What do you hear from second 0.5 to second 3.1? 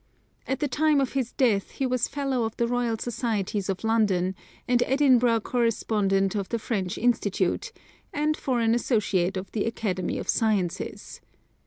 the time of his death he was fellow of the Royal